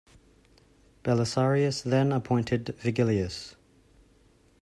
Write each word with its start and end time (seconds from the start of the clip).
Belisarius 1.03 1.83
then 1.83 2.11
appointed 2.11 2.65
Vigilius. 2.81 3.55